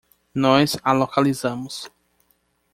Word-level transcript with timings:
Nós 0.33 0.75
a 0.83 0.93
localizamos. 0.93 1.91